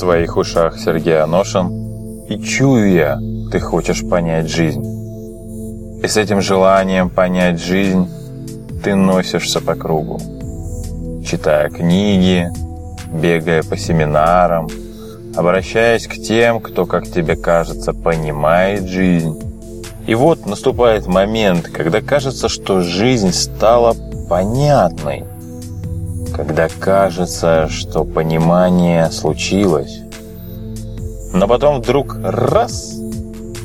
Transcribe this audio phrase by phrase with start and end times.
[0.00, 3.18] твоих ушах Сергей Аношин, и чую я,
[3.52, 4.82] ты хочешь понять жизнь.
[6.02, 8.08] И с этим желанием понять жизнь
[8.82, 10.18] ты носишься по кругу,
[11.26, 12.48] читая книги,
[13.12, 14.68] бегая по семинарам,
[15.36, 19.38] обращаясь к тем, кто, как тебе кажется, понимает жизнь.
[20.06, 23.94] И вот наступает момент, когда кажется, что жизнь стала
[24.28, 25.24] понятной,
[26.40, 30.00] когда кажется, что понимание случилось.
[31.34, 32.94] Но потом вдруг раз,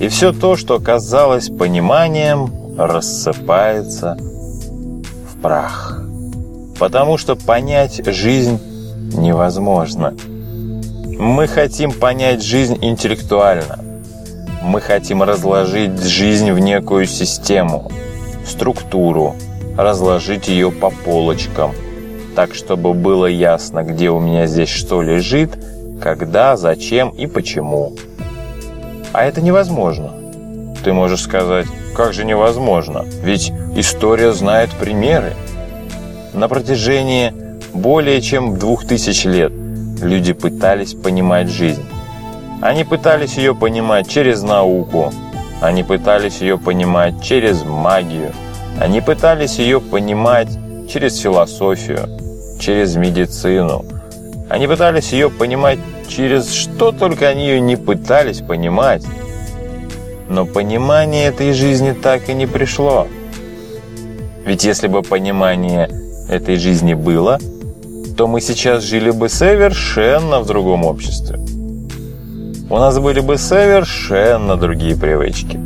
[0.01, 6.03] и все то, что казалось пониманием, рассыпается в прах.
[6.77, 8.59] Потому что понять жизнь
[9.13, 10.13] невозможно.
[11.17, 13.79] Мы хотим понять жизнь интеллектуально.
[14.61, 17.89] Мы хотим разложить жизнь в некую систему,
[18.45, 19.37] структуру,
[19.77, 21.71] разложить ее по полочкам,
[22.35, 25.57] так, чтобы было ясно, где у меня здесь что лежит,
[26.01, 27.93] когда, зачем и почему.
[29.13, 30.11] А это невозможно.
[30.83, 35.33] Ты можешь сказать, как же невозможно, ведь история знает примеры.
[36.33, 37.33] На протяжении
[37.73, 39.53] более чем двух тысяч лет
[40.01, 41.85] люди пытались понимать жизнь.
[42.61, 45.11] Они пытались ее понимать через науку,
[45.61, 48.31] они пытались ее понимать через магию,
[48.79, 50.49] они пытались ее понимать
[50.89, 52.07] через философию,
[52.59, 53.85] через медицину.
[54.49, 59.03] Они пытались ее понимать через что только они ее не пытались понимать.
[60.29, 63.07] Но понимание этой жизни так и не пришло.
[64.45, 65.89] Ведь если бы понимание
[66.29, 67.39] этой жизни было,
[68.17, 71.39] то мы сейчас жили бы совершенно в другом обществе.
[72.69, 75.59] У нас были бы совершенно другие привычки.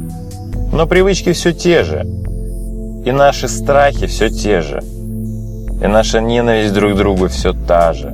[0.74, 2.06] Но привычки все те же.
[3.06, 4.84] И наши страхи все те же.
[5.82, 8.14] И наша ненависть друг к другу все та же.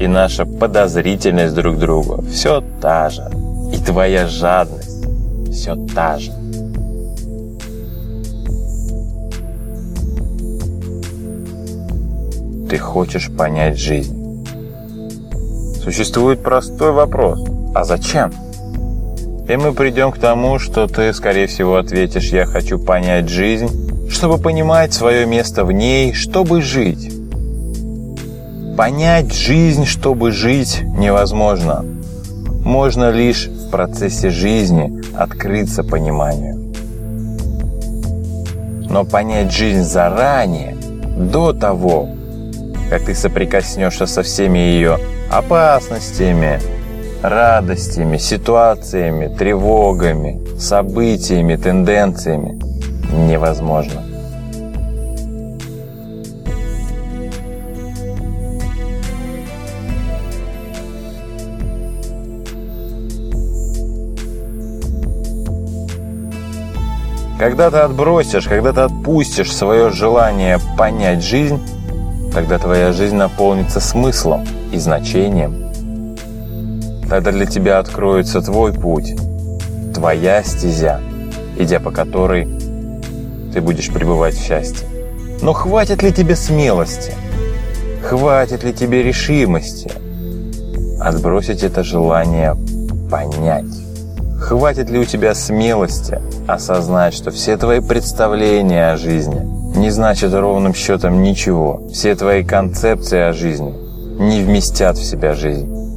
[0.00, 3.30] И наша подозрительность друг к другу все та же.
[3.72, 5.06] И твоя жадность
[5.52, 6.32] все та же.
[12.68, 14.44] Ты хочешь понять жизнь.
[15.82, 17.38] Существует простой вопрос.
[17.74, 18.32] А зачем?
[19.48, 24.38] И мы придем к тому, что ты, скорее всего, ответишь «Я хочу понять жизнь», чтобы
[24.38, 27.12] понимать свое место в ней, чтобы жить.
[28.76, 31.84] Понять жизнь, чтобы жить, невозможно.
[32.64, 36.72] Можно лишь в процессе жизни открыться пониманию.
[38.88, 40.76] Но понять жизнь заранее,
[41.16, 42.08] до того,
[42.88, 44.98] как ты соприкоснешься со всеми ее
[45.30, 46.60] опасностями,
[47.22, 52.67] радостями, ситуациями, тревогами, событиями, тенденциями
[53.10, 54.02] невозможно.
[67.38, 71.60] Когда ты отбросишь, когда ты отпустишь свое желание понять жизнь,
[72.34, 75.64] тогда твоя жизнь наполнится смыслом и значением–
[77.08, 79.16] Тогда для тебя откроется твой путь,
[79.94, 81.00] твоя стезя,
[81.56, 82.46] идя по которой
[83.52, 84.86] ты будешь пребывать в счастье.
[85.42, 87.12] Но хватит ли тебе смелости?
[88.02, 89.90] Хватит ли тебе решимости?
[91.00, 92.56] Отбросить это желание
[93.10, 93.64] понять.
[94.40, 99.40] Хватит ли у тебя смелости осознать, что все твои представления о жизни
[99.76, 101.82] не значат ровным счетом ничего.
[101.92, 103.74] Все твои концепции о жизни
[104.18, 105.87] не вместят в себя жизнь.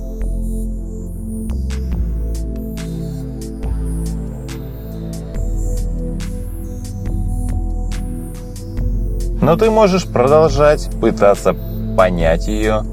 [9.41, 11.56] Но ты можешь продолжать пытаться
[11.97, 12.84] понять ее,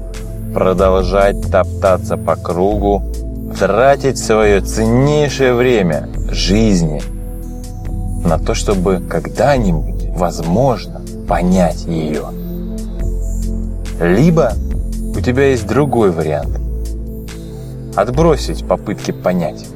[0.53, 3.03] продолжать топтаться по кругу,
[3.57, 7.01] тратить свое ценнейшее время жизни
[8.25, 12.25] на то, чтобы когда-нибудь, возможно, понять ее.
[14.01, 14.53] Либо
[15.15, 16.59] у тебя есть другой вариант.
[17.95, 19.67] Отбросить попытки понять.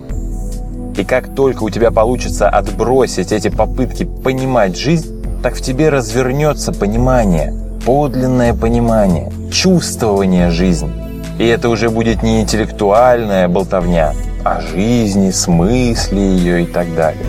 [0.98, 5.13] И как только у тебя получится отбросить эти попытки понимать жизнь,
[5.44, 7.54] так в тебе развернется понимание,
[7.86, 10.90] подлинное понимание, чувствование жизни.
[11.38, 14.14] И это уже будет не интеллектуальная болтовня,
[14.46, 17.26] а жизни, смысле ее и так далее.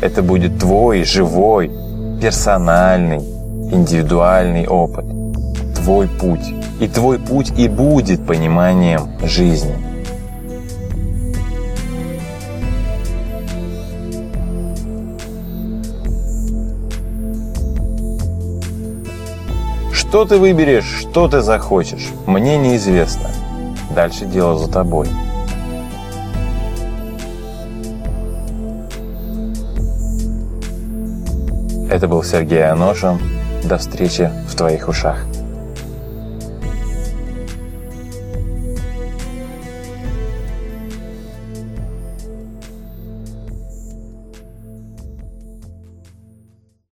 [0.00, 1.72] Это будет твой живой,
[2.22, 3.18] персональный,
[3.72, 5.04] индивидуальный опыт,
[5.74, 6.54] твой путь.
[6.78, 9.89] И твой путь и будет пониманием жизни.
[20.10, 23.30] Что ты выберешь, что ты захочешь, мне неизвестно.
[23.94, 25.06] Дальше дело за тобой.
[31.88, 33.20] Это был Сергей Аношин.
[33.62, 35.29] До встречи в твоих ушах.